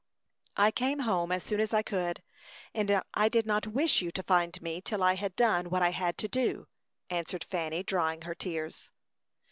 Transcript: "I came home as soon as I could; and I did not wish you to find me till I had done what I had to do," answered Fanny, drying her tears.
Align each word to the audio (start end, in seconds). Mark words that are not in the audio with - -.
"I 0.57 0.71
came 0.71 1.01
home 1.01 1.31
as 1.31 1.43
soon 1.43 1.59
as 1.59 1.75
I 1.75 1.83
could; 1.83 2.23
and 2.73 3.03
I 3.13 3.29
did 3.29 3.45
not 3.45 3.67
wish 3.67 4.01
you 4.01 4.11
to 4.13 4.23
find 4.23 4.59
me 4.59 4.81
till 4.81 5.03
I 5.03 5.13
had 5.13 5.35
done 5.35 5.69
what 5.69 5.83
I 5.83 5.91
had 5.91 6.17
to 6.17 6.27
do," 6.27 6.65
answered 7.11 7.43
Fanny, 7.43 7.83
drying 7.83 8.23
her 8.23 8.33
tears. 8.33 8.89